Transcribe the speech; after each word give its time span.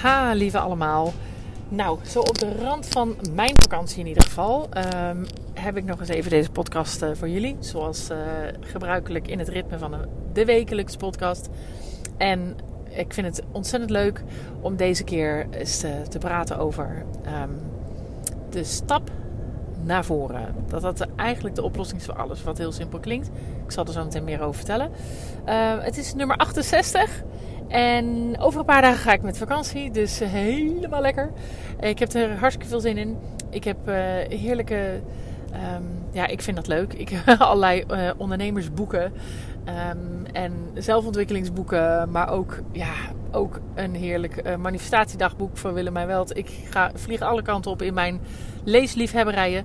Ha, 0.00 0.32
lieve 0.32 0.58
allemaal. 0.58 1.12
Nou, 1.68 1.98
zo 2.06 2.20
op 2.20 2.38
de 2.38 2.56
rand 2.62 2.88
van 2.88 3.16
mijn 3.34 3.54
vakantie 3.56 4.00
in 4.00 4.06
ieder 4.06 4.22
geval, 4.22 4.68
ehm, 4.70 5.24
heb 5.54 5.76
ik 5.76 5.84
nog 5.84 6.00
eens 6.00 6.08
even 6.08 6.30
deze 6.30 6.50
podcast 6.50 7.02
uh, 7.02 7.10
voor 7.14 7.28
jullie. 7.28 7.56
Zoals 7.58 8.10
uh, 8.10 8.18
gebruikelijk 8.60 9.28
in 9.28 9.38
het 9.38 9.48
ritme 9.48 9.78
van 9.78 9.90
de, 9.90 9.98
de 10.32 10.44
wekelijkse 10.44 10.96
podcast. 10.96 11.48
En 12.16 12.56
ik 12.88 13.12
vind 13.12 13.26
het 13.26 13.42
ontzettend 13.52 13.90
leuk 13.90 14.22
om 14.60 14.76
deze 14.76 15.04
keer 15.04 15.46
eens 15.50 15.78
te, 15.78 16.02
te 16.08 16.18
praten 16.18 16.58
over 16.58 17.04
um, 17.42 17.60
de 18.50 18.64
stap 18.64 19.10
naar 19.84 20.04
voren. 20.04 20.54
Dat 20.68 20.82
dat 20.82 21.06
eigenlijk 21.16 21.54
de 21.54 21.62
oplossing 21.62 22.00
is 22.00 22.06
voor 22.06 22.16
alles, 22.16 22.42
wat 22.42 22.58
heel 22.58 22.72
simpel 22.72 22.98
klinkt. 22.98 23.30
Ik 23.64 23.70
zal 23.72 23.86
er 23.86 23.92
zo 23.92 24.04
meteen 24.04 24.24
meer 24.24 24.40
over 24.40 24.54
vertellen. 24.54 24.90
Uh, 25.48 25.82
het 25.82 25.98
is 25.98 26.14
nummer 26.14 26.36
68. 26.36 27.22
En 27.70 28.38
over 28.38 28.60
een 28.60 28.66
paar 28.66 28.82
dagen 28.82 28.98
ga 28.98 29.12
ik 29.12 29.22
met 29.22 29.38
vakantie. 29.38 29.90
Dus 29.90 30.18
helemaal 30.18 31.00
lekker. 31.00 31.30
Ik 31.80 31.98
heb 31.98 32.12
er 32.12 32.38
hartstikke 32.38 32.68
veel 32.68 32.80
zin 32.80 32.96
in. 32.96 33.16
Ik 33.50 33.64
heb 33.64 33.88
uh, 33.88 33.94
heerlijke. 34.28 35.00
Um, 35.76 36.06
ja, 36.12 36.26
ik 36.26 36.42
vind 36.42 36.56
dat 36.56 36.66
leuk. 36.66 36.92
Ik 36.92 37.22
allerlei 37.38 37.84
uh, 37.90 38.10
ondernemersboeken. 38.16 39.12
Um, 39.92 40.26
en 40.32 40.52
zelfontwikkelingsboeken. 40.74 42.10
Maar 42.10 42.30
ook, 42.30 42.62
ja, 42.72 42.92
ook 43.30 43.60
een 43.74 43.94
heerlijk 43.94 44.58
manifestatiedagboek 44.58 45.56
van 45.56 45.74
Willemijn 45.74 46.06
Welt. 46.06 46.36
Ik 46.36 46.50
ga, 46.70 46.90
vlieg 46.94 47.20
alle 47.20 47.42
kanten 47.42 47.70
op 47.70 47.82
in 47.82 47.94
mijn 47.94 48.20
leesliefhebberijen. 48.64 49.64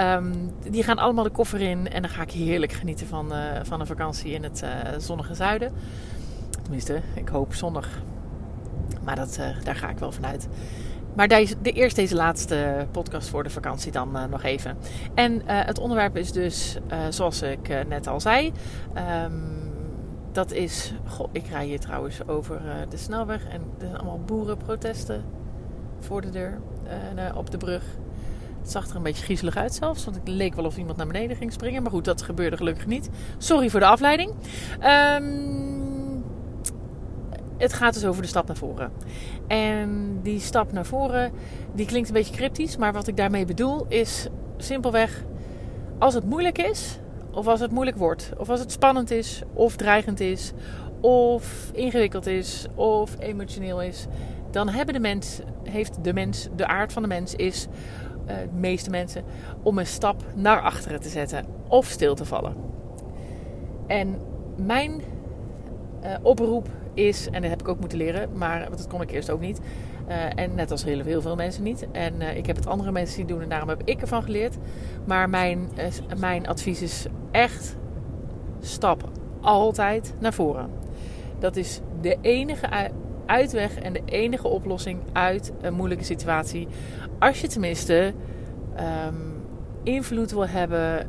Um, 0.00 0.52
die 0.70 0.82
gaan 0.82 0.98
allemaal 0.98 1.24
de 1.24 1.30
koffer 1.30 1.60
in. 1.60 1.88
En 1.88 2.02
dan 2.02 2.10
ga 2.10 2.22
ik 2.22 2.30
heerlijk 2.30 2.72
genieten 2.72 3.06
van, 3.06 3.32
van 3.62 3.80
een 3.80 3.86
vakantie 3.86 4.32
in 4.32 4.42
het 4.42 4.64
zonnige 4.98 5.34
zuiden. 5.34 5.72
Tenminste, 6.64 7.00
ik 7.14 7.28
hoop 7.28 7.54
zonnig. 7.54 8.02
Maar 9.02 9.16
dat, 9.16 9.36
uh, 9.40 9.46
daar 9.64 9.76
ga 9.76 9.88
ik 9.88 9.98
wel 9.98 10.12
vanuit. 10.12 10.48
Maar 11.14 11.28
deze, 11.28 11.54
de, 11.62 11.70
eerst 11.70 11.96
deze 11.96 12.14
laatste 12.14 12.86
podcast 12.90 13.28
voor 13.28 13.42
de 13.42 13.50
vakantie 13.50 13.92
dan 13.92 14.16
uh, 14.16 14.24
nog 14.24 14.42
even. 14.42 14.76
En 15.14 15.32
uh, 15.32 15.40
het 15.46 15.78
onderwerp 15.78 16.16
is 16.16 16.32
dus, 16.32 16.78
zoals 17.08 17.42
ik 17.42 17.86
net 17.88 18.06
al 18.06 18.20
zei... 18.20 18.52
Um, 19.24 19.72
dat 20.32 20.52
is... 20.52 20.92
Goh, 21.06 21.28
ik 21.32 21.46
rij 21.46 21.64
hier 21.64 21.80
trouwens 21.80 22.26
over 22.26 22.60
de 22.88 22.96
snelweg. 22.96 23.44
En 23.48 23.60
er 23.60 23.86
zijn 23.86 23.96
allemaal 23.96 24.20
boerenprotesten 24.20 25.24
voor 25.98 26.20
de 26.20 26.30
deur. 26.30 26.60
op 27.34 27.50
de 27.50 27.56
brug. 27.56 27.82
Het 28.60 28.70
zag 28.70 28.88
er 28.88 28.96
een 28.96 29.02
beetje 29.02 29.24
griezelig 29.24 29.56
uit 29.56 29.74
zelfs. 29.74 30.04
Want 30.04 30.16
het 30.16 30.28
leek 30.28 30.54
wel 30.54 30.64
of 30.64 30.76
iemand 30.76 30.96
naar 30.96 31.06
beneden 31.06 31.36
ging 31.36 31.52
springen. 31.52 31.82
Maar 31.82 31.92
goed, 31.92 32.04
dat 32.04 32.22
gebeurde 32.22 32.56
gelukkig 32.56 32.86
niet. 32.86 33.10
Sorry 33.38 33.70
voor 33.70 33.80
de 33.80 33.86
afleiding. 33.86 34.30
Um, 34.82 35.73
het 37.56 37.72
gaat 37.72 37.94
dus 37.94 38.04
over 38.04 38.22
de 38.22 38.28
stap 38.28 38.46
naar 38.46 38.56
voren. 38.56 38.92
En 39.46 40.18
die 40.22 40.40
stap 40.40 40.72
naar 40.72 40.86
voren, 40.86 41.32
die 41.72 41.86
klinkt 41.86 42.08
een 42.08 42.14
beetje 42.14 42.34
cryptisch. 42.34 42.76
Maar 42.76 42.92
wat 42.92 43.06
ik 43.06 43.16
daarmee 43.16 43.44
bedoel 43.44 43.86
is 43.88 44.28
simpelweg... 44.56 45.24
Als 45.98 46.14
het 46.14 46.24
moeilijk 46.24 46.58
is, 46.58 46.98
of 47.30 47.46
als 47.46 47.60
het 47.60 47.70
moeilijk 47.70 47.96
wordt... 47.96 48.32
of 48.38 48.50
als 48.50 48.60
het 48.60 48.72
spannend 48.72 49.10
is, 49.10 49.42
of 49.52 49.76
dreigend 49.76 50.20
is... 50.20 50.52
of 51.00 51.70
ingewikkeld 51.72 52.26
is, 52.26 52.66
of 52.74 53.16
emotioneel 53.18 53.82
is... 53.82 54.06
dan 54.50 54.68
hebben 54.68 54.94
de 54.94 55.00
mens, 55.00 55.40
heeft 55.62 56.04
de 56.04 56.12
mens, 56.12 56.48
de 56.56 56.66
aard 56.66 56.92
van 56.92 57.02
de 57.02 57.08
mens 57.08 57.34
is... 57.34 57.66
Uh, 58.28 58.36
de 58.36 58.58
meeste 58.58 58.90
mensen, 58.90 59.24
om 59.62 59.78
een 59.78 59.86
stap 59.86 60.24
naar 60.34 60.60
achteren 60.60 61.00
te 61.00 61.08
zetten 61.08 61.44
of 61.68 61.86
stil 61.86 62.14
te 62.14 62.24
vallen. 62.24 62.54
En 63.86 64.18
mijn 64.56 65.02
uh, 66.02 66.14
oproep 66.22 66.68
is, 66.94 67.26
en 67.30 67.40
dat 67.40 67.50
heb 67.50 67.60
ik 67.60 67.68
ook 67.68 67.80
moeten 67.80 67.98
leren, 67.98 68.28
maar 68.34 68.70
dat 68.70 68.86
kon 68.86 69.00
ik 69.00 69.10
eerst 69.10 69.30
ook 69.30 69.40
niet. 69.40 69.60
Uh, 70.08 70.38
en 70.38 70.54
net 70.54 70.70
als 70.70 70.84
heel, 70.84 71.20
veel 71.20 71.36
mensen 71.36 71.62
niet. 71.62 71.86
En 71.92 72.14
uh, 72.20 72.36
ik 72.36 72.46
heb 72.46 72.56
het 72.56 72.66
andere 72.66 72.92
mensen 72.92 73.14
zien 73.14 73.26
doen 73.26 73.42
en 73.42 73.48
daarom 73.48 73.68
heb 73.68 73.82
ik 73.84 74.00
ervan 74.00 74.22
geleerd. 74.22 74.56
Maar 75.04 75.30
mijn, 75.30 75.68
uh, 75.78 76.18
mijn 76.18 76.46
advies 76.46 76.82
is 76.82 77.06
echt: 77.30 77.76
stap 78.60 79.10
altijd 79.40 80.14
naar 80.18 80.32
voren. 80.32 80.70
Dat 81.38 81.56
is 81.56 81.80
de 82.00 82.16
enige 82.20 82.90
uitweg 83.26 83.78
en 83.78 83.92
de 83.92 84.02
enige 84.04 84.48
oplossing 84.48 85.00
uit 85.12 85.52
een 85.60 85.74
moeilijke 85.74 86.04
situatie. 86.04 86.68
Als 87.18 87.40
je 87.40 87.46
tenminste 87.46 88.12
um, 89.06 89.42
invloed 89.82 90.32
wil 90.32 90.46
hebben 90.46 91.08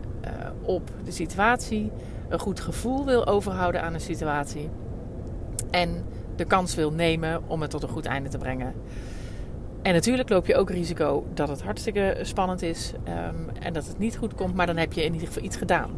op 0.61 0.89
de 1.03 1.11
situatie, 1.11 1.91
een 2.29 2.39
goed 2.39 2.59
gevoel 2.59 3.05
wil 3.05 3.27
overhouden 3.27 3.81
aan 3.81 3.93
een 3.93 4.01
situatie 4.01 4.69
en 5.71 6.03
de 6.35 6.45
kans 6.45 6.75
wil 6.75 6.91
nemen 6.91 7.41
om 7.47 7.61
het 7.61 7.69
tot 7.69 7.83
een 7.83 7.89
goed 7.89 8.05
einde 8.05 8.29
te 8.29 8.37
brengen. 8.37 8.73
En 9.81 9.93
natuurlijk 9.93 10.29
loop 10.29 10.45
je 10.45 10.55
ook 10.55 10.69
risico 10.69 11.25
dat 11.33 11.49
het 11.49 11.61
hartstikke 11.61 12.17
spannend 12.21 12.61
is 12.61 12.93
um, 13.07 13.49
en 13.59 13.73
dat 13.73 13.87
het 13.87 13.97
niet 13.97 14.17
goed 14.17 14.35
komt, 14.35 14.55
maar 14.55 14.65
dan 14.65 14.77
heb 14.77 14.93
je 14.93 15.03
in 15.03 15.13
ieder 15.13 15.27
geval 15.27 15.43
iets 15.43 15.57
gedaan. 15.57 15.89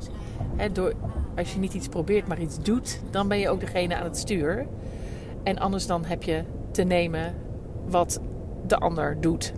Door, 0.73 0.93
als 1.35 1.53
je 1.53 1.59
niet 1.59 1.73
iets 1.73 1.87
probeert, 1.87 2.27
maar 2.27 2.39
iets 2.39 2.59
doet, 2.59 3.01
dan 3.11 3.27
ben 3.27 3.39
je 3.39 3.49
ook 3.49 3.59
degene 3.59 3.95
aan 3.95 4.03
het 4.03 4.17
stuur. 4.17 4.67
En 5.43 5.57
anders 5.57 5.87
dan 5.87 6.05
heb 6.05 6.23
je 6.23 6.43
te 6.71 6.83
nemen 6.83 7.33
wat 7.89 8.21
de 8.67 8.77
ander 8.77 9.17
doet. 9.21 9.53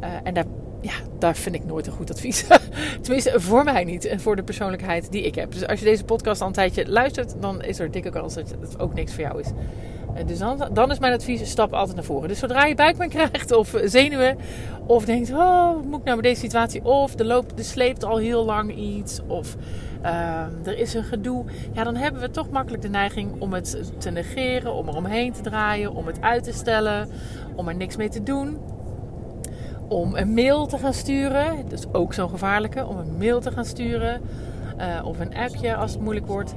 Uh, 0.00 0.08
en 0.22 0.34
daar, 0.34 0.44
ja, 0.80 0.92
daar 1.18 1.36
vind 1.36 1.54
ik 1.54 1.64
nooit 1.64 1.86
een 1.86 1.92
goed 1.92 2.10
advies. 2.10 2.46
Tenminste, 3.02 3.40
voor 3.40 3.64
mij 3.64 3.84
niet. 3.84 4.04
En 4.04 4.20
voor 4.20 4.36
de 4.36 4.42
persoonlijkheid 4.42 5.12
die 5.12 5.22
ik 5.22 5.34
heb. 5.34 5.52
Dus 5.52 5.66
als 5.66 5.78
je 5.78 5.84
deze 5.84 6.04
podcast 6.04 6.40
al 6.40 6.46
een 6.46 6.52
tijdje 6.52 6.88
luistert, 6.88 7.34
dan 7.40 7.62
is 7.62 7.78
er 7.78 7.90
dikke 7.90 8.10
kans 8.10 8.34
dat 8.34 8.54
het 8.60 8.78
ook 8.78 8.94
niks 8.94 9.14
voor 9.14 9.22
jou 9.22 9.40
is. 9.40 9.48
Dus 10.26 10.38
dan, 10.38 10.68
dan 10.72 10.90
is 10.90 10.98
mijn 10.98 11.12
advies, 11.12 11.50
stap 11.50 11.72
altijd 11.72 11.96
naar 11.96 12.04
voren. 12.04 12.28
Dus 12.28 12.38
zodra 12.38 12.64
je 12.64 12.74
buikpijn 12.74 13.08
krijgt 13.08 13.52
of 13.52 13.74
zenuwen, 13.84 14.38
of 14.86 15.04
denkt, 15.04 15.30
oh, 15.30 15.82
moet 15.84 15.98
ik 15.98 16.04
nou 16.04 16.16
met 16.16 16.22
deze 16.22 16.40
situatie? 16.40 16.84
Of 16.84 17.18
er, 17.18 17.24
loopt, 17.24 17.58
er 17.58 17.64
sleept 17.64 18.04
al 18.04 18.16
heel 18.16 18.44
lang 18.44 18.76
iets, 18.76 19.20
of 19.26 19.56
uh, 20.02 20.44
er 20.64 20.78
is 20.78 20.94
een 20.94 21.04
gedoe. 21.04 21.44
Ja, 21.72 21.84
dan 21.84 21.96
hebben 21.96 22.20
we 22.20 22.30
toch 22.30 22.50
makkelijk 22.50 22.82
de 22.82 22.88
neiging 22.88 23.40
om 23.40 23.52
het 23.52 23.82
te 23.98 24.10
negeren, 24.10 24.72
om 24.72 24.88
er 24.88 24.96
omheen 24.96 25.32
te 25.32 25.40
draaien, 25.40 25.94
om 25.94 26.06
het 26.06 26.20
uit 26.20 26.44
te 26.44 26.52
stellen, 26.52 27.08
om 27.54 27.68
er 27.68 27.76
niks 27.76 27.96
mee 27.96 28.08
te 28.08 28.22
doen 28.22 28.58
om 29.90 30.14
een 30.14 30.34
mail 30.34 30.66
te 30.66 30.78
gaan 30.78 30.92
sturen. 30.92 31.56
Dat 31.68 31.78
is 31.78 31.92
ook 31.92 32.14
zo'n 32.14 32.28
gevaarlijke. 32.28 32.86
Om 32.86 32.98
een 32.98 33.16
mail 33.18 33.40
te 33.40 33.50
gaan 33.50 33.64
sturen. 33.64 34.20
Uh, 34.78 35.06
of 35.06 35.20
een 35.20 35.34
appje 35.34 35.76
als 35.76 35.92
het 35.92 36.00
moeilijk 36.00 36.26
wordt. 36.26 36.54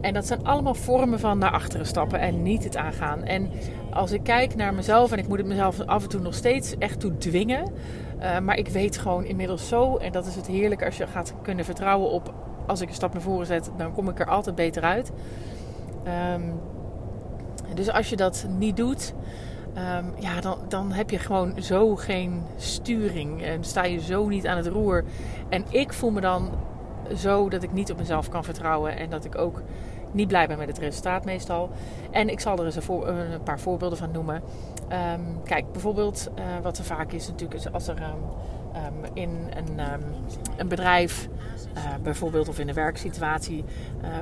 En 0.00 0.14
dat 0.14 0.26
zijn 0.26 0.44
allemaal 0.44 0.74
vormen 0.74 1.20
van 1.20 1.38
naar 1.38 1.50
achteren 1.50 1.86
stappen 1.86 2.20
en 2.20 2.42
niet 2.42 2.64
het 2.64 2.76
aangaan. 2.76 3.22
En 3.22 3.50
als 3.90 4.12
ik 4.12 4.22
kijk 4.22 4.54
naar 4.54 4.74
mezelf, 4.74 5.12
en 5.12 5.18
ik 5.18 5.28
moet 5.28 5.38
het 5.38 5.46
mezelf 5.46 5.80
af 5.80 6.02
en 6.02 6.08
toe 6.08 6.20
nog 6.20 6.34
steeds 6.34 6.78
echt 6.78 7.00
toe 7.00 7.16
dwingen. 7.18 7.72
Uh, 8.20 8.38
maar 8.38 8.56
ik 8.56 8.68
weet 8.68 8.98
gewoon 8.98 9.24
inmiddels 9.24 9.68
zo, 9.68 9.96
en 9.96 10.12
dat 10.12 10.26
is 10.26 10.34
het 10.34 10.46
heerlijke 10.46 10.84
als 10.84 10.96
je 10.96 11.06
gaat 11.06 11.34
kunnen 11.42 11.64
vertrouwen 11.64 12.10
op 12.10 12.34
als 12.66 12.80
ik 12.80 12.88
een 12.88 12.94
stap 12.94 13.12
naar 13.12 13.22
voren 13.22 13.46
zet, 13.46 13.70
dan 13.76 13.92
kom 13.92 14.08
ik 14.08 14.20
er 14.20 14.26
altijd 14.26 14.54
beter 14.54 14.82
uit. 14.82 15.12
Um, 16.34 16.60
dus 17.74 17.90
als 17.90 18.10
je 18.10 18.16
dat 18.16 18.46
niet 18.58 18.76
doet, 18.76 19.14
Um, 19.76 20.12
ja, 20.18 20.40
dan, 20.40 20.58
dan 20.68 20.92
heb 20.92 21.10
je 21.10 21.18
gewoon 21.18 21.62
zo 21.62 21.96
geen 21.96 22.42
sturing. 22.56 23.42
En 23.42 23.64
sta 23.64 23.84
je 23.84 24.00
zo 24.00 24.28
niet 24.28 24.46
aan 24.46 24.56
het 24.56 24.66
roer. 24.66 25.04
En 25.48 25.64
ik 25.68 25.92
voel 25.92 26.10
me 26.10 26.20
dan 26.20 26.50
zo 27.16 27.48
dat 27.48 27.62
ik 27.62 27.72
niet 27.72 27.90
op 27.90 27.98
mezelf 27.98 28.28
kan 28.28 28.44
vertrouwen. 28.44 28.96
En 28.96 29.10
dat 29.10 29.24
ik 29.24 29.38
ook 29.38 29.62
niet 30.12 30.28
blij 30.28 30.46
ben 30.46 30.58
met 30.58 30.68
het 30.68 30.78
resultaat 30.78 31.24
meestal. 31.24 31.70
En 32.10 32.28
ik 32.28 32.40
zal 32.40 32.58
er 32.58 32.64
eens 32.64 32.76
een, 32.76 33.42
paar 33.44 33.60
voorbeelden 33.60 33.98
van 33.98 34.10
noemen. 34.10 34.42
Um, 34.92 35.42
kijk, 35.44 35.72
bijvoorbeeld 35.72 36.30
uh, 36.38 36.44
wat 36.62 36.78
er 36.78 36.84
vaak 36.84 37.12
is 37.12 37.28
natuurlijk 37.28 37.60
is 37.60 37.72
als 37.72 37.88
er 37.88 38.02
um, 38.02 39.10
in 39.14 39.30
een, 39.56 39.80
een 40.56 40.68
bedrijf... 40.68 41.28
Uh, 41.76 41.82
bijvoorbeeld 42.02 42.48
of 42.48 42.58
in 42.58 42.68
een 42.68 42.74
werksituatie... 42.74 43.64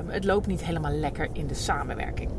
het 0.05 0.23
loopt 0.23 0.47
niet 0.47 0.63
helemaal 0.63 0.91
lekker 0.91 1.27
in 1.33 1.47
de 1.47 1.53
samenwerking. 1.53 2.31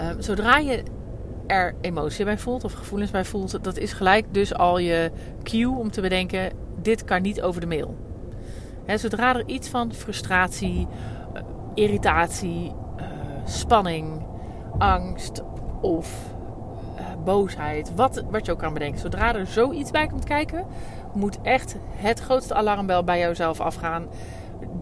Um, 0.00 0.22
zodra 0.22 0.56
je 0.56 0.82
er 1.46 1.74
emotie 1.80 2.24
bij 2.24 2.38
voelt 2.38 2.64
of 2.64 2.72
gevoelens 2.72 3.10
bij 3.10 3.24
voelt, 3.24 3.64
dat 3.64 3.78
is 3.78 3.92
gelijk 3.92 4.34
dus 4.34 4.54
al 4.54 4.78
je 4.78 5.10
cue 5.42 5.76
om 5.76 5.90
te 5.90 6.00
bedenken: 6.00 6.52
dit 6.82 7.04
kan 7.04 7.22
niet 7.22 7.42
over 7.42 7.60
de 7.60 7.66
mail. 7.66 7.96
Zodra 8.86 9.34
er 9.34 9.46
iets 9.46 9.68
van 9.68 9.92
frustratie, 9.92 10.86
uh, 11.34 11.42
irritatie, 11.74 12.72
uh, 12.96 13.04
spanning, 13.44 14.22
angst 14.78 15.42
of 15.80 16.34
uh, 16.98 17.24
boosheid, 17.24 17.94
wat, 17.94 18.24
wat 18.30 18.46
je 18.46 18.52
ook 18.52 18.58
kan 18.58 18.72
bedenken, 18.72 19.00
zodra 19.00 19.34
er 19.34 19.46
zoiets 19.46 19.90
bij 19.90 20.06
komt 20.06 20.24
kijken, 20.24 20.66
moet 21.14 21.38
echt 21.42 21.76
het 21.90 22.20
grootste 22.20 22.54
alarmbel 22.54 23.04
bij 23.04 23.18
jouzelf 23.18 23.60
afgaan 23.60 24.06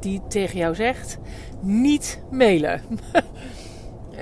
die 0.00 0.20
tegen 0.29 0.59
jou 0.59 0.75
zegt: 0.75 1.19
niet 1.61 2.23
mailen. 2.31 2.81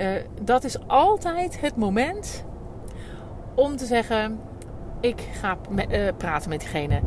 Uh, 0.01 0.07
dat 0.41 0.63
is 0.63 0.87
altijd 0.87 1.61
het 1.61 1.75
moment 1.75 2.45
om 3.55 3.75
te 3.75 3.85
zeggen: 3.85 4.39
ik 4.99 5.21
ga 5.31 5.57
me, 5.69 6.05
uh, 6.05 6.13
praten 6.17 6.49
met 6.49 6.59
diegene. 6.59 7.01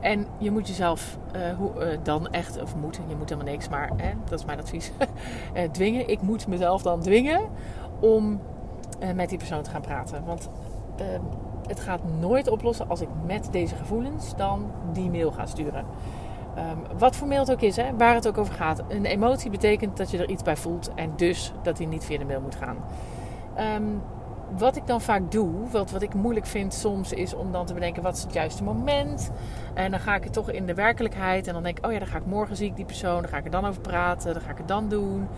En 0.00 0.26
je 0.38 0.50
moet 0.50 0.68
jezelf 0.68 1.18
uh, 1.36 1.56
hoe, 1.56 1.98
dan 2.02 2.28
echt, 2.28 2.62
of 2.62 2.76
moet, 2.76 3.00
je 3.08 3.16
moet 3.16 3.28
helemaal 3.28 3.52
niks, 3.52 3.68
maar 3.68 3.90
hè, 3.96 4.12
dat 4.28 4.38
is 4.38 4.44
mijn 4.44 4.60
advies, 4.60 4.92
dwingen. 5.72 6.08
Ik 6.08 6.20
moet 6.22 6.46
mezelf 6.46 6.82
dan 6.82 7.00
dwingen 7.00 7.40
om 8.00 8.40
met 9.14 9.28
die 9.28 9.38
persoon 9.38 9.62
te 9.62 9.70
gaan 9.70 9.80
praten. 9.80 10.24
Want 10.24 10.48
uh, 11.00 11.06
het 11.66 11.80
gaat 11.80 12.00
nooit 12.20 12.48
oplossen 12.48 12.88
als 12.88 13.00
ik 13.00 13.08
met 13.26 13.48
deze 13.52 13.76
gevoelens 13.76 14.36
dan 14.36 14.70
die 14.92 15.10
mail 15.10 15.32
ga 15.32 15.46
sturen. 15.46 15.84
Um, 16.58 16.98
wat 16.98 17.16
voor 17.16 17.28
mail 17.28 17.40
het 17.40 17.52
ook 17.52 17.60
is, 17.60 17.76
hè, 17.76 17.96
waar 17.96 18.14
het 18.14 18.28
ook 18.28 18.38
over 18.38 18.54
gaat. 18.54 18.82
Een 18.88 19.04
emotie 19.04 19.50
betekent 19.50 19.96
dat 19.96 20.10
je 20.10 20.18
er 20.18 20.30
iets 20.30 20.42
bij 20.42 20.56
voelt 20.56 20.90
en 20.94 21.12
dus 21.16 21.52
dat 21.62 21.76
die 21.76 21.86
niet 21.86 22.04
via 22.04 22.18
de 22.18 22.24
mail 22.24 22.40
moet 22.40 22.56
gaan. 22.56 22.76
Um, 23.76 24.02
wat 24.58 24.76
ik 24.76 24.86
dan 24.86 25.00
vaak 25.00 25.30
doe, 25.30 25.68
wat, 25.70 25.90
wat 25.90 26.02
ik 26.02 26.14
moeilijk 26.14 26.46
vind 26.46 26.74
soms, 26.74 27.12
is 27.12 27.34
om 27.34 27.52
dan 27.52 27.66
te 27.66 27.74
bedenken 27.74 28.02
wat 28.02 28.16
is 28.16 28.22
het 28.22 28.32
juiste 28.32 28.64
moment. 28.64 29.30
En 29.74 29.90
dan 29.90 30.00
ga 30.00 30.14
ik 30.14 30.24
het 30.24 30.32
toch 30.32 30.50
in 30.50 30.66
de 30.66 30.74
werkelijkheid. 30.74 31.46
En 31.46 31.52
dan 31.54 31.62
denk 31.62 31.78
ik, 31.78 31.86
oh 31.86 31.92
ja, 31.92 31.98
dan 31.98 32.08
ga 32.08 32.18
ik 32.18 32.26
morgen 32.26 32.56
zie 32.56 32.66
ik 32.66 32.76
die 32.76 32.84
persoon. 32.84 33.20
Dan 33.20 33.30
ga 33.30 33.36
ik 33.36 33.44
er 33.44 33.50
dan 33.50 33.64
over 33.64 33.80
praten. 33.80 34.32
Dan 34.32 34.42
ga 34.42 34.50
ik 34.50 34.58
het 34.58 34.68
dan 34.68 34.88
doen. 34.88 35.28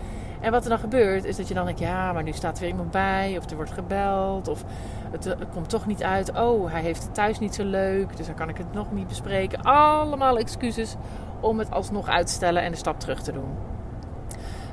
En 0.42 0.50
wat 0.50 0.62
er 0.62 0.68
dan 0.68 0.78
gebeurt, 0.78 1.24
is 1.24 1.36
dat 1.36 1.48
je 1.48 1.54
dan 1.54 1.64
denkt, 1.64 1.80
ja, 1.80 2.12
maar 2.12 2.22
nu 2.22 2.32
staat 2.32 2.54
er 2.54 2.60
weer 2.60 2.70
iemand 2.70 2.90
bij. 2.90 3.36
Of 3.38 3.50
er 3.50 3.56
wordt 3.56 3.72
gebeld. 3.72 4.48
Of 4.48 4.64
het, 5.10 5.24
het 5.24 5.48
komt 5.52 5.68
toch 5.68 5.86
niet 5.86 6.02
uit. 6.02 6.32
Oh, 6.32 6.70
hij 6.70 6.82
heeft 6.82 7.02
het 7.02 7.14
thuis 7.14 7.38
niet 7.38 7.54
zo 7.54 7.64
leuk. 7.64 8.16
Dus 8.16 8.26
dan 8.26 8.34
kan 8.34 8.48
ik 8.48 8.56
het 8.56 8.72
nog 8.72 8.92
niet 8.92 9.08
bespreken. 9.08 9.62
Allemaal 9.62 10.38
excuses 10.38 10.96
om 11.40 11.58
het 11.58 11.70
alsnog 11.70 12.08
uit 12.08 12.26
te 12.26 12.32
stellen 12.32 12.62
en 12.62 12.70
de 12.70 12.76
stap 12.76 13.00
terug 13.00 13.22
te 13.22 13.32
doen. 13.32 13.50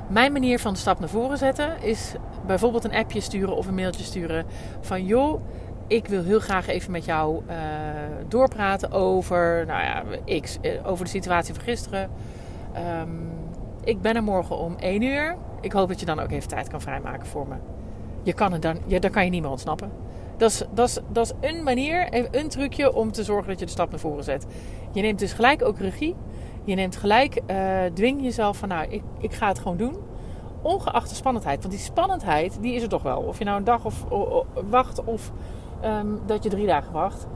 Mijn 0.08 0.32
manier 0.32 0.58
van 0.58 0.72
de 0.72 0.78
stap 0.78 1.00
naar 1.00 1.08
voren 1.08 1.38
zetten 1.38 1.82
is 1.82 2.14
bijvoorbeeld 2.46 2.84
een 2.84 2.94
appje 2.94 3.20
sturen 3.20 3.56
of 3.56 3.66
een 3.66 3.74
mailtje 3.74 4.04
sturen 4.04 4.46
van 4.80 5.04
joh, 5.04 5.40
ik 5.86 6.06
wil 6.06 6.22
heel 6.22 6.40
graag 6.40 6.66
even 6.66 6.90
met 6.90 7.04
jou 7.04 7.42
uh, 7.48 7.54
doorpraten 8.28 8.92
over, 8.92 9.64
nou 9.66 9.82
ja, 9.82 10.02
X, 10.40 10.58
eh, 10.60 10.86
over 10.86 11.04
de 11.04 11.10
situatie 11.10 11.54
van 11.54 11.62
gisteren. 11.62 12.10
Um, 13.00 13.39
ik 13.84 14.00
ben 14.00 14.16
er 14.16 14.22
morgen 14.22 14.58
om 14.58 14.76
1 14.78 15.02
uur. 15.02 15.36
Ik 15.60 15.72
hoop 15.72 15.88
dat 15.88 16.00
je 16.00 16.06
dan 16.06 16.20
ook 16.20 16.30
even 16.30 16.48
tijd 16.48 16.68
kan 16.68 16.80
vrijmaken 16.80 17.26
voor 17.26 17.48
me. 17.48 17.54
Je 18.22 18.32
kan 18.32 18.52
het 18.52 18.62
dan, 18.62 18.78
ja, 18.86 18.98
dan 18.98 19.10
kan 19.10 19.24
je 19.24 19.30
niet 19.30 19.42
meer 19.42 19.50
ontsnappen. 19.50 19.90
Dat 20.36 20.50
is, 20.50 20.62
dat, 20.74 20.88
is, 20.88 20.98
dat 21.08 21.26
is 21.26 21.50
een 21.50 21.62
manier, 21.62 22.26
een 22.30 22.48
trucje 22.48 22.94
om 22.94 23.12
te 23.12 23.24
zorgen 23.24 23.48
dat 23.48 23.58
je 23.58 23.64
de 23.64 23.70
stap 23.70 23.90
naar 23.90 24.00
voren 24.00 24.24
zet. 24.24 24.46
Je 24.92 25.02
neemt 25.02 25.18
dus 25.18 25.32
gelijk 25.32 25.64
ook 25.64 25.78
regie. 25.78 26.16
Je 26.64 26.74
neemt 26.74 26.96
gelijk, 26.96 27.40
uh, 27.46 27.80
dwing 27.94 28.22
jezelf 28.22 28.56
van 28.56 28.68
nou, 28.68 28.86
ik, 28.88 29.02
ik 29.18 29.32
ga 29.32 29.48
het 29.48 29.58
gewoon 29.58 29.76
doen. 29.76 29.96
Ongeacht 30.62 31.08
de 31.08 31.14
spannendheid. 31.14 31.60
Want 31.60 31.74
die 31.74 31.82
spannendheid, 31.82 32.58
die 32.60 32.74
is 32.74 32.82
er 32.82 32.88
toch 32.88 33.02
wel. 33.02 33.20
Of 33.20 33.38
je 33.38 33.44
nou 33.44 33.58
een 33.58 33.64
dag 33.64 33.84
of, 33.84 34.04
wacht 34.68 35.04
of 35.04 35.32
um, 35.84 36.20
dat 36.26 36.42
je 36.42 36.48
drie 36.50 36.66
dagen 36.66 36.92
wacht. 36.92 37.26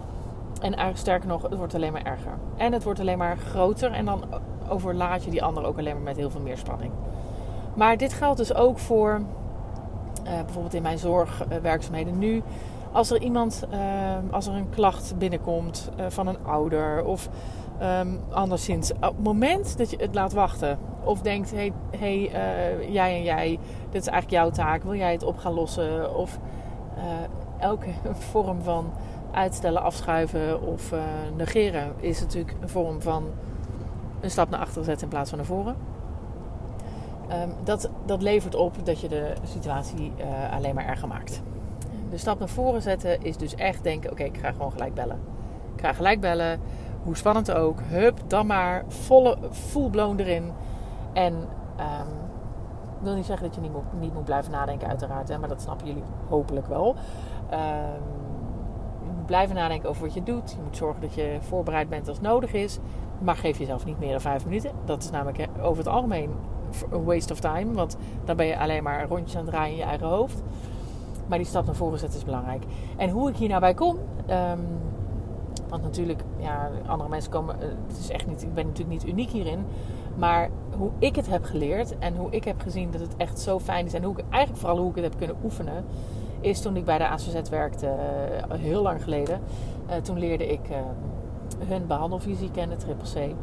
En 0.55 0.71
eigenlijk 0.71 0.99
sterker 0.99 1.29
nog, 1.29 1.43
het 1.43 1.57
wordt 1.57 1.75
alleen 1.75 1.93
maar 1.93 2.05
erger. 2.05 2.33
En 2.57 2.73
het 2.73 2.85
wordt 2.85 3.01
alleen 3.01 3.19
maar 3.19 3.37
groter. 3.37 3.93
En 3.93 4.05
dan 4.05 4.25
overlaat 4.69 5.25
je 5.25 5.31
die 5.31 5.43
ander 5.43 5.65
ook 5.65 5.79
alleen 5.79 5.95
maar 5.95 6.03
met 6.03 6.17
heel 6.17 6.31
veel 6.31 6.41
meer 6.41 6.59
spanning. 6.59 6.93
Maar 7.75 7.97
dit 7.97 8.13
geldt 8.13 8.39
dus 8.39 8.55
ook 8.55 8.79
voor 8.79 9.21
uh, 10.25 10.31
bijvoorbeeld 10.45 10.75
in 10.75 10.83
mijn 10.83 10.99
zorgwerkzaamheden 10.99 12.19
nu. 12.19 12.43
Als 12.93 13.11
er 13.11 13.23
iemand, 13.23 13.65
uh, 13.73 13.79
als 14.31 14.47
er 14.47 14.55
een 14.55 14.71
klacht 14.71 15.19
binnenkomt 15.19 15.91
uh, 16.01 16.07
van 16.09 16.27
een 16.27 16.45
ouder 16.47 17.05
of 17.05 17.29
um, 17.83 18.21
anderszins. 18.31 18.93
Op 18.93 19.01
het 19.01 19.23
moment 19.23 19.79
dat 19.79 19.91
je 19.91 19.97
het 19.97 20.15
laat 20.15 20.33
wachten 20.33 20.79
of 21.05 21.21
denkt: 21.21 21.51
hé, 21.51 21.73
hey, 21.91 22.31
hey, 22.31 22.91
jij 22.91 23.17
en 23.17 23.23
jij, 23.23 23.59
dit 23.91 24.01
is 24.01 24.09
eigenlijk 24.09 24.43
jouw 24.43 24.51
taak, 24.51 24.83
wil 24.83 24.95
jij 24.95 25.13
het 25.13 25.23
op 25.23 25.39
gaan 25.39 25.53
lossen? 25.53 26.15
Of 26.17 26.39
elke 27.59 27.89
vorm 28.31 28.63
van 28.63 28.93
uitstellen, 29.33 29.83
afschuiven 29.83 30.63
of 30.63 30.93
negeren 31.37 31.93
is 31.97 32.21
natuurlijk 32.21 32.57
een 32.61 32.69
vorm 32.69 33.03
van 33.03 33.25
een 34.25 34.31
stap 34.31 34.51
naar 34.51 34.61
achteren 34.61 34.85
zetten 34.85 35.05
in 35.05 35.09
plaats 35.09 35.29
van 35.29 35.39
naar 35.39 35.47
voren. 35.47 35.77
Um, 37.43 37.55
dat, 37.65 37.91
dat 38.07 38.23
levert 38.23 38.55
op 38.55 38.87
dat 38.87 39.01
je 39.01 39.09
de 39.09 39.33
situatie 39.43 40.13
uh, 40.19 40.57
alleen 40.57 40.75
maar 40.75 40.87
erger 40.87 41.09
maakt. 41.09 41.43
De 42.11 42.17
stap 42.17 42.39
naar 42.39 42.49
voren 42.49 42.83
zetten 42.83 43.23
is 43.23 43.37
dus 43.37 43.55
echt 43.55 43.83
denken: 43.83 44.11
oké, 44.11 44.23
ik 44.23 44.39
ga 44.39 44.53
gewoon 44.53 44.73
gelijk 44.73 44.95
bellen. 44.95 45.19
Ik 45.75 45.81
ga 45.81 45.93
gelijk 45.93 46.21
bellen, 46.21 46.61
hoe 47.03 47.17
spannend 47.17 47.53
ook. 47.53 47.81
Hup, 47.81 48.21
dan 48.27 48.47
maar 48.47 48.85
volle, 48.89 49.37
full 49.51 49.91
blown 49.91 50.19
erin. 50.19 50.53
En 51.13 51.35
um, 51.35 52.13
ik 52.99 53.11
wil 53.11 53.15
niet 53.15 53.27
zeggen 53.27 53.47
dat 53.47 53.55
je 53.55 53.61
niet 53.61 53.73
moet, 53.73 54.01
niet 54.01 54.15
moet 54.15 54.25
blijven 54.25 54.53
nadenken, 54.53 54.89
uiteraard, 54.89 55.29
hè, 55.29 55.39
maar 55.39 55.49
dat 55.49 55.63
snappen 55.63 55.87
jullie 55.87 56.03
hopelijk 56.29 56.67
wel. 56.67 56.95
Um, 57.53 58.13
je 59.07 59.11
moet 59.17 59.27
blijven 59.27 59.55
nadenken 59.55 59.89
over 59.89 60.03
wat 60.03 60.15
je 60.15 60.23
doet. 60.23 60.51
Je 60.51 60.63
moet 60.65 60.77
zorgen 60.77 61.01
dat 61.01 61.15
je 61.15 61.37
voorbereid 61.41 61.89
bent 61.89 62.09
als 62.09 62.21
nodig 62.21 62.53
is. 62.53 62.79
Maar 63.19 63.37
geef 63.37 63.59
jezelf 63.59 63.85
niet 63.85 63.99
meer 63.99 64.11
dan 64.11 64.21
vijf 64.21 64.45
minuten. 64.45 64.71
Dat 64.85 65.03
is 65.03 65.11
namelijk 65.11 65.49
over 65.63 65.79
het 65.79 65.93
algemeen 65.93 66.31
een 66.91 67.05
waste 67.05 67.33
of 67.33 67.41
time. 67.41 67.73
Want 67.73 67.97
dan 68.25 68.37
ben 68.37 68.47
je 68.47 68.59
alleen 68.59 68.83
maar 68.83 69.07
rondjes 69.09 69.37
aan 69.37 69.43
het 69.43 69.51
draaien 69.51 69.73
in 69.73 69.79
je 69.79 69.85
eigen 69.85 70.07
hoofd. 70.07 70.43
Maar 71.27 71.39
die 71.39 71.47
stap 71.47 71.67
naar 71.67 71.75
voren 71.75 71.99
zetten 71.99 72.19
is 72.19 72.25
belangrijk. 72.25 72.65
En 72.97 73.11
hoe 73.11 73.29
ik 73.29 73.37
hier 73.37 73.49
nou 73.49 73.61
bij 73.61 73.75
kom. 73.75 73.99
Um, 74.31 74.67
want 75.69 75.83
natuurlijk, 75.83 76.23
ja, 76.39 76.71
andere 76.87 77.09
mensen 77.09 77.31
komen. 77.31 77.61
Eh, 77.61 77.69
het 77.89 77.99
is 77.99 78.11
echt 78.11 78.27
niet, 78.27 78.43
ik 78.43 78.55
ben 78.55 78.67
natuurlijk 78.67 79.03
niet 79.03 79.13
uniek 79.13 79.31
hierin. 79.31 79.65
Maar 80.17 80.51
hoe 80.77 80.91
ik 80.99 81.17
het 81.17 81.29
heb 81.29 81.45
geleerd 81.45 81.99
en 81.99 82.17
hoe 82.17 82.31
ik 82.31 82.45
heb 82.45 82.61
gezien 82.61 82.91
dat 82.91 83.01
het 83.01 83.17
echt 83.17 83.41
zo 83.41 83.59
fijn 83.59 83.87
is. 83.87 83.95
En 83.95 84.03
hoe 84.03 84.19
ik 84.19 84.25
eigenlijk 84.31 84.61
vooral 84.61 84.79
hoe 84.79 84.89
ik 84.91 84.95
het 84.95 85.05
heb 85.05 85.17
kunnen 85.17 85.37
oefenen. 85.45 85.85
Is 86.41 86.61
toen 86.61 86.77
ik 86.77 86.85
bij 86.85 86.99
de 86.99 87.09
ACZ 87.09 87.49
werkte, 87.51 87.87
uh, 87.87 88.59
heel 88.59 88.83
lang 88.83 89.03
geleden. 89.03 89.41
Uh, 89.91 89.97
toen 89.97 90.19
leerde 90.19 90.47
ik 90.47 90.61
hun 91.59 91.87
behandelvisie 91.87 92.51
kennen, 92.51 92.79
triple 92.79 93.31
C. 93.31 93.35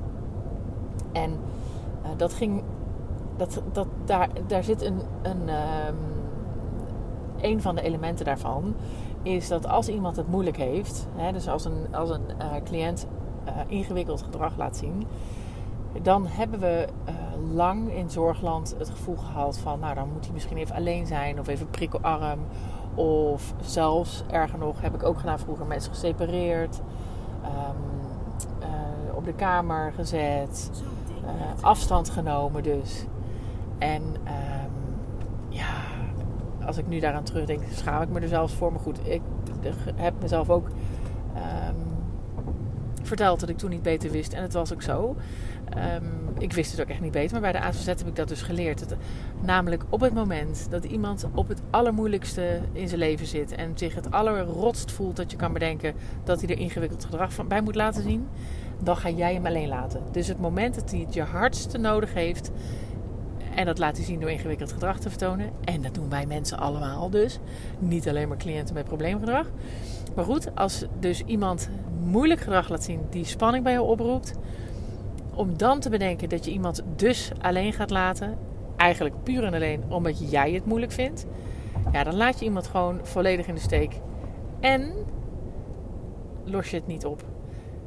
En 1.12 1.32
uh, 1.32 2.10
dat 2.18 2.34
ging, 2.34 2.64
dat, 3.38 3.62
dat, 3.72 3.88
daar, 4.06 4.30
daar 4.48 4.64
zit 4.64 4.82
een, 4.82 5.02
een, 5.22 5.50
um, 5.88 5.98
een 7.42 7.62
van 7.62 7.76
de 7.76 7.82
elementen 7.82 8.26
daarvan, 8.26 8.76
is 9.22 9.48
dat 9.48 9.68
als 9.68 9.90
iemand 9.90 10.16
het 10.16 10.28
moeilijk 10.28 10.58
heeft, 10.58 11.08
hè, 11.16 11.32
dus 11.32 11.48
als 11.48 11.66
een, 11.66 11.96
als 11.96 12.10
een 12.10 12.26
uh, 12.40 12.46
cliënt 12.64 13.08
uh, 13.46 13.52
ingewikkeld 13.68 14.22
gedrag 14.22 14.58
laat 14.58 14.78
zien, 14.78 15.08
dan 16.02 16.28
hebben 16.28 16.60
we 16.60 16.88
lang 17.54 17.94
in 17.94 18.10
zorgland 18.10 18.76
het 18.78 18.90
gevoel 18.90 19.16
gehad 19.16 19.58
van, 19.58 19.80
nou 19.80 19.96
dan 19.96 20.10
moet 20.14 20.24
hij 20.24 20.34
misschien 20.34 20.58
even 20.58 20.76
alleen 20.76 21.08
zijn 21.08 21.40
of 21.40 21.48
even 21.48 21.70
prikkelarm. 21.70 22.40
Of 22.96 23.54
zelfs, 23.62 24.24
erger 24.32 24.60
nog, 24.60 24.82
heb 24.82 24.94
ik 24.94 25.04
ook 25.04 25.20
gedaan 25.20 25.40
vroeger 25.40 25.66
mensen 25.66 25.92
gesepareerd. 25.92 26.82
Um, 27.44 28.01
op 29.22 29.28
de 29.28 29.34
kamer 29.34 29.94
gezet. 29.94 30.72
Uh, 31.24 31.64
afstand 31.64 32.10
genomen 32.10 32.64
dus. 32.64 33.06
En 33.78 34.02
um, 34.04 34.72
ja, 35.50 35.74
als 36.66 36.78
ik 36.78 36.88
nu 36.88 37.00
daaraan 37.00 37.24
terugdenk, 37.24 37.62
schaam 37.74 38.02
ik 38.02 38.10
me 38.10 38.20
er 38.20 38.28
zelfs 38.28 38.54
voor. 38.54 38.72
Maar 38.72 38.82
goed, 38.82 39.00
ik 39.08 39.22
heb 39.96 40.14
mezelf 40.22 40.50
ook 40.50 40.68
um, 40.68 41.76
verteld 43.02 43.40
dat 43.40 43.50
ik 43.50 43.58
toen 43.58 43.70
niet 43.70 43.82
beter 43.82 44.12
wist. 44.12 44.34
En 44.34 44.42
het 44.42 44.54
was 44.54 44.74
ook 44.74 44.82
zo. 44.82 45.16
Um, 45.96 46.30
ik 46.38 46.54
wist 46.54 46.72
het 46.72 46.82
ook 46.82 46.88
echt 46.88 47.02
niet 47.02 47.12
beter. 47.12 47.32
Maar 47.32 47.52
bij 47.52 47.62
de 47.62 47.68
AZZ 47.68 47.86
heb 47.86 48.08
ik 48.08 48.16
dat 48.16 48.28
dus 48.28 48.42
geleerd. 48.42 48.90
Dat, 48.90 48.98
namelijk 49.42 49.84
op 49.90 50.00
het 50.00 50.14
moment 50.14 50.68
dat 50.70 50.84
iemand 50.84 51.28
op 51.34 51.48
het 51.48 51.62
allermoeilijkste 51.70 52.62
in 52.74 52.88
zijn 52.88 53.00
leven 53.00 53.26
zit. 53.26 53.52
En 53.52 53.72
zich 53.76 53.96
het 53.96 54.12
allerrotst 54.12 54.92
voelt 54.92 55.16
dat 55.16 55.32
je 55.32 55.38
kan 55.38 55.54
bedenken 55.54 55.94
dat 56.24 56.42
hij 56.42 56.50
er 56.50 56.60
ingewikkeld 56.60 57.06
gedrag 57.06 57.34
van 57.34 57.48
bij 57.48 57.62
moet 57.62 57.76
laten 57.76 58.04
zien 58.04 58.28
dan 58.84 58.98
ga 58.98 59.10
jij 59.10 59.34
hem 59.34 59.46
alleen 59.46 59.68
laten. 59.68 60.02
Dus 60.12 60.28
het 60.28 60.40
moment 60.40 60.76
dat 60.76 60.92
hij 60.92 61.00
het 61.00 61.14
je 61.14 61.22
hardste 61.22 61.78
nodig 61.78 62.14
heeft, 62.14 62.52
en 63.56 63.66
dat 63.66 63.78
laat 63.78 63.98
hij 63.98 64.06
zien 64.06 64.20
door 64.20 64.32
ingewikkeld 64.32 64.72
gedrag 64.72 65.00
te 65.00 65.10
vertonen. 65.10 65.50
En 65.64 65.82
dat 65.82 65.94
doen 65.94 66.10
wij 66.10 66.26
mensen 66.26 66.58
allemaal 66.58 67.10
dus. 67.10 67.40
Niet 67.80 68.10
alleen 68.10 68.28
maar 68.28 68.38
cliënten 68.38 68.76
met 68.76 68.86
probleemgedrag. 68.86 69.48
Maar 70.16 70.26
goed, 70.26 70.56
als 70.56 70.86
dus 71.00 71.24
iemand 71.26 71.70
moeilijk 72.00 72.40
gedrag 72.40 72.70
laat 72.70 72.84
zien 72.84 73.00
die 73.10 73.26
spanning 73.26 73.64
bij 73.64 73.74
jou 73.74 73.88
oproept. 73.88 74.34
Om 75.34 75.58
dan 75.58 75.80
te 75.80 75.90
bedenken 75.90 76.30
dat 76.30 76.46
je 76.46 76.52
iemand 76.52 76.84
dus 76.96 77.32
alleen 77.42 77.74
gaat 77.74 77.90
laten. 77.90 78.38
Eigenlijk 78.78 79.16
puur 79.24 79.44
en 79.44 79.54
alleen 79.54 79.84
omdat 79.90 80.32
jij 80.32 80.52
het 80.52 80.66
moeilijk 80.66 80.92
vindt. 80.92 81.26
Ja, 81.92 82.04
dan 82.04 82.16
laat 82.16 82.40
je 82.40 82.46
iemand 82.46 82.68
gewoon 82.68 83.00
volledig 83.04 83.48
in 83.48 83.56
de 83.56 83.62
steek. 83.62 84.00
En 84.60 84.94
los 86.46 86.70
je 86.70 86.76
het 86.76 86.88
niet 86.88 87.06
op 87.06 87.24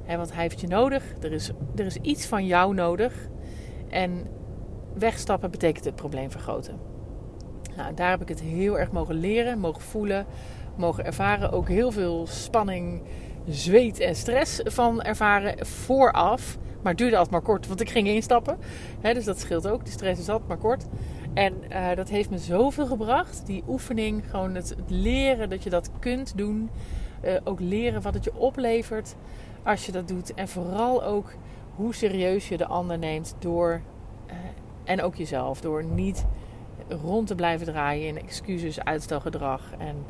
want 0.07 0.33
hij 0.33 0.43
heeft 0.43 0.61
je 0.61 0.67
nodig. 0.67 1.05
Er 1.21 1.33
is, 1.33 1.51
er 1.77 1.87
is 1.87 1.97
iets 1.97 2.27
van 2.27 2.47
jou 2.47 2.75
nodig. 2.75 3.29
En 3.89 4.27
wegstappen 4.95 5.51
betekent 5.51 5.85
het 5.85 5.95
probleem 5.95 6.31
vergroten. 6.31 6.79
Nou, 7.77 7.95
daar 7.95 8.11
heb 8.11 8.21
ik 8.21 8.29
het 8.29 8.41
heel 8.41 8.79
erg 8.79 8.93
mogen 8.93 9.15
leren, 9.15 9.59
mogen 9.59 9.83
voelen, 9.83 10.27
mogen 10.77 11.05
ervaren. 11.05 11.53
Ook 11.53 11.69
heel 11.69 11.91
veel 11.91 12.27
spanning, 12.27 13.03
zweet 13.47 13.99
en 13.99 14.17
stress 14.17 14.61
van 14.65 15.03
ervaren 15.03 15.67
vooraf. 15.67 16.59
Maar 16.83 16.93
het 16.93 17.01
duurde 17.01 17.17
altijd 17.17 17.35
maar 17.35 17.55
kort, 17.55 17.67
want 17.67 17.81
ik 17.81 17.91
ging 17.91 18.09
instappen. 18.09 18.59
dus 19.01 19.25
dat 19.25 19.39
scheelt 19.39 19.69
ook. 19.69 19.85
De 19.85 19.91
stress 19.91 20.21
is 20.21 20.29
altijd 20.29 20.49
maar 20.49 20.59
kort. 20.59 20.87
En 21.35 21.55
uh, 21.73 21.95
dat 21.95 22.09
heeft 22.09 22.31
me 22.31 22.39
zoveel 22.39 22.87
gebracht. 22.87 23.47
Die 23.47 23.63
oefening, 23.69 24.23
gewoon 24.31 24.55
het, 24.55 24.75
leren 24.87 25.49
dat 25.49 25.63
je 25.63 25.71
dat 25.71 25.91
kunt 25.99 26.37
doen. 26.37 26.71
Uh, 27.25 27.33
ook 27.45 27.61
leren 27.61 28.03
wat 28.03 28.15
het 28.15 28.25
je 28.25 28.35
oplevert 28.35 29.15
als 29.65 29.87
je 29.87 29.93
dat 29.93 30.09
doet. 30.09 30.35
En 30.35 30.49
vooral 30.49 31.05
ook 31.05 31.33
hoe 31.75 31.95
serieus 31.95 32.49
je 32.49 32.57
de 32.57 32.67
ander 32.67 32.99
neemt 32.99 33.35
door, 33.39 33.81
uh, 34.27 34.35
en 34.85 35.03
ook 35.03 35.15
jezelf, 35.15 35.61
door 35.61 35.85
niet 35.85 36.27
rond 36.89 37.27
te 37.27 37.35
blijven 37.35 37.67
draaien 37.67 38.09
in 38.09 38.19
excuses, 38.19 38.81
uitstelgedrag 38.81 39.73
en 39.79 40.05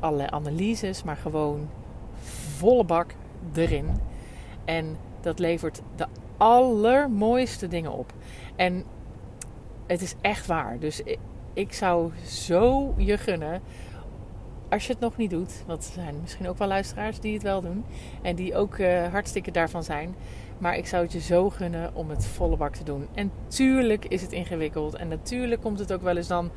allerlei 0.00 0.28
analyses, 0.30 1.02
maar 1.02 1.16
gewoon 1.16 1.68
volle 2.56 2.84
bak 2.84 3.14
erin. 3.54 3.88
En 4.64 4.96
dat 5.20 5.38
levert 5.38 5.82
de 5.96 6.06
allermooiste 6.36 7.68
dingen 7.68 7.92
op. 7.92 8.12
En 8.56 8.84
het 9.86 10.02
is 10.02 10.14
echt 10.20 10.46
waar. 10.46 10.78
Dus 10.78 11.02
ik 11.52 11.72
zou 11.72 12.12
zo 12.26 12.94
je 12.96 13.18
gunnen. 13.18 13.60
Als 14.70 14.86
je 14.86 14.92
het 14.92 15.00
nog 15.00 15.16
niet 15.16 15.30
doet, 15.30 15.62
want 15.66 15.86
er 15.86 15.92
zijn 15.92 16.14
misschien 16.20 16.48
ook 16.48 16.58
wel 16.58 16.68
luisteraars 16.68 17.20
die 17.20 17.34
het 17.34 17.42
wel 17.42 17.60
doen. 17.60 17.84
En 18.22 18.36
die 18.36 18.54
ook 18.54 18.78
uh, 18.78 19.06
hartstikke 19.06 19.50
daarvan 19.50 19.84
zijn. 19.84 20.14
Maar 20.58 20.76
ik 20.76 20.86
zou 20.86 21.02
het 21.02 21.12
je 21.12 21.20
zo 21.20 21.50
gunnen 21.50 21.94
om 21.94 22.10
het 22.10 22.26
volle 22.26 22.56
bak 22.56 22.74
te 22.74 22.84
doen. 22.84 23.08
En 23.14 23.32
tuurlijk 23.48 24.04
is 24.04 24.22
het 24.22 24.32
ingewikkeld. 24.32 24.94
En 24.94 25.08
natuurlijk 25.08 25.60
komt 25.60 25.78
het 25.78 25.92
ook 25.92 26.02
wel 26.02 26.16
eens 26.16 26.26
dan 26.26 26.50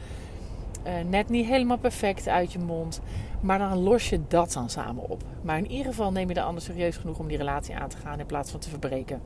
uh, 0.88 0.93
net 1.10 1.29
niet 1.29 1.46
helemaal 1.46 1.77
perfect 1.77 2.27
uit 2.27 2.51
je 2.51 2.60
mond. 2.60 3.01
Maar 3.41 3.60
dan 3.60 3.77
los 3.77 4.10
je 4.10 4.20
dat 4.27 4.53
dan 4.53 4.70
samen 4.70 5.10
op. 5.10 5.24
Maar 5.41 5.58
in 5.58 5.72
ieder 5.72 5.86
geval 5.86 6.12
neem 6.12 6.27
je 6.27 6.34
de 6.34 6.41
ander 6.41 6.63
serieus 6.63 6.98
genoeg 6.98 7.20
om 7.20 7.27
die 7.27 7.38
relatie 7.38 7.75
aan 7.75 7.89
te 7.89 7.98
gaan 7.98 8.20
in 8.20 8.25
plaats 8.25 8.51
van 8.51 8.60
te 8.60 8.70
verbreken. 8.70 9.22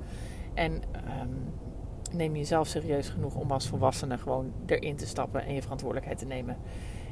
En 0.54 0.72
um, 0.72 1.54
neem 2.12 2.36
jezelf 2.36 2.68
serieus 2.68 3.10
genoeg 3.10 3.36
om 3.36 3.52
als 3.52 3.68
volwassene 3.68 4.18
gewoon 4.18 4.52
erin 4.66 4.96
te 4.96 5.08
stappen 5.08 5.46
en 5.46 5.54
je 5.54 5.62
verantwoordelijkheid 5.62 6.20
te 6.20 6.26
nemen. 6.26 6.58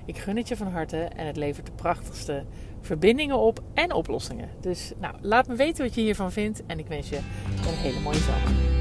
Ik 0.06 0.18
gun 0.18 0.38
het 0.38 0.48
je 0.48 0.56
van 0.56 0.68
harte 0.68 0.98
en 0.98 1.28
het 1.28 1.38
levert 1.38 1.66
de 1.66 1.72
prachtigste 1.72 2.46
verbindingen 2.82 3.38
op 3.38 3.60
en 3.74 3.94
oplossingen. 3.94 4.50
Dus 4.62 4.92
nou, 4.98 5.16
laat 5.22 5.48
me 5.48 5.56
weten 5.56 5.86
wat 5.86 5.96
je 5.96 6.02
hiervan 6.02 6.32
vindt 6.32 6.66
en 6.66 6.80
ik 6.80 6.88
wens 6.88 7.10
je 7.10 7.16
een 7.16 7.76
hele 7.76 8.00
mooie 8.00 8.18
zomer. 8.18 8.74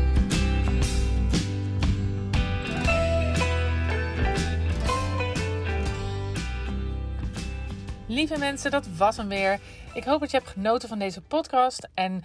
Lieve 8.07 8.39
mensen, 8.39 8.71
dat 8.71 8.89
was 8.97 9.17
hem 9.17 9.29
weer. 9.29 9.61
Ik 9.95 10.05
hoop 10.05 10.21
dat 10.21 10.31
je 10.31 10.37
hebt 10.37 10.51
genoten 10.51 10.89
van 10.89 10.99
deze 10.99 11.21
podcast. 11.21 11.89
En 11.95 12.25